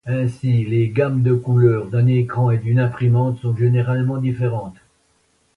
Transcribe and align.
Ainsi 0.07 0.65
les 0.65 0.89
gammes 0.89 1.21
de 1.21 1.35
couleurs 1.35 1.85
d'un 1.85 2.07
écran 2.07 2.49
et 2.49 2.57
d'une 2.57 2.79
imprimante 2.79 3.37
sont 3.37 3.55
généralement 3.55 4.17
différentes. 4.17 4.77